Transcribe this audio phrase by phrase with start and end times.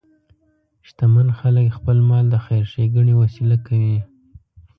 [0.87, 3.97] شتمن خلک خپل مال د خیر ښیګڼې وسیله کوي.